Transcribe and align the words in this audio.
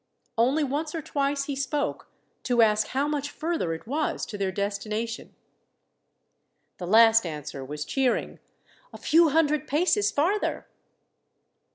Only 0.35 0.63
once 0.63 0.95
or 0.95 1.03
twice 1.03 1.43
he 1.43 1.55
spoke, 1.55 2.09
to 2.41 2.63
ask 2.63 2.87
how 2.87 3.07
much 3.07 3.29
further 3.29 3.71
it 3.71 3.85
was 3.85 4.25
to 4.25 4.35
their 4.35 4.51
destination. 4.51 5.35
The 6.79 6.87
last 6.87 7.23
answer 7.23 7.63
was 7.63 7.85
cheering: 7.85 8.39
"A 8.93 8.97
few 8.97 9.29
hundred 9.29 9.67
paces 9.67 10.09
farther." 10.11 10.65